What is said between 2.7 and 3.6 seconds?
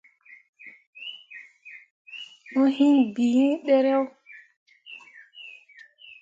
hiŋ bii iŋ